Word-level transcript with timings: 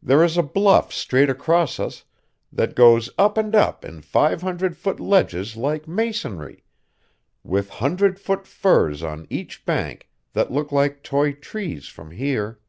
There 0.00 0.22
is 0.22 0.36
a 0.38 0.42
bluff 0.44 0.92
straight 0.92 1.28
across 1.28 1.80
us 1.80 2.04
that 2.52 2.76
goes 2.76 3.10
up 3.18 3.36
and 3.36 3.56
up 3.56 3.84
in 3.84 4.00
five 4.00 4.40
hundred 4.40 4.76
foot 4.76 5.00
ledges 5.00 5.56
like 5.56 5.88
masonry, 5.88 6.62
with 7.42 7.68
hundred 7.68 8.20
foot 8.20 8.46
firs 8.46 9.02
on 9.02 9.26
each 9.30 9.64
bench 9.66 10.08
that 10.32 10.52
look 10.52 10.70
like 10.70 11.02
toy 11.02 11.32
trees 11.32 11.88
from 11.88 12.12
here. 12.12 12.60